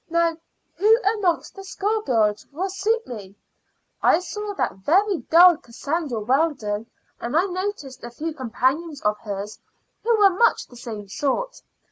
Now, 0.09 0.35
who 0.77 0.99
amongst 1.15 1.53
the 1.53 1.63
schoolgirls 1.63 2.47
will 2.51 2.71
suit 2.71 3.05
me? 3.05 3.35
I 4.01 4.17
saw 4.19 4.55
that 4.55 4.77
very 4.77 5.17
dull 5.29 5.57
Cassandra 5.57 6.19
Weldon, 6.19 6.89
and 7.19 7.37
I 7.37 7.45
noticed 7.45 8.03
a 8.03 8.09
few 8.09 8.33
companions 8.33 9.03
of 9.03 9.19
hers 9.19 9.59
who 10.03 10.17
were 10.17 10.31
much 10.31 10.65
the 10.65 10.75
same 10.75 11.07
sort. 11.07 11.61